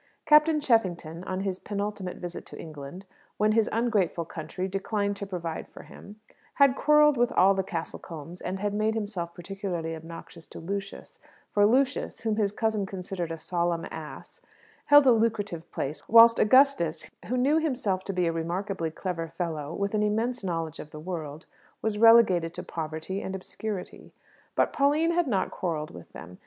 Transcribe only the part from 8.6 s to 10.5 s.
made himself particularly obnoxious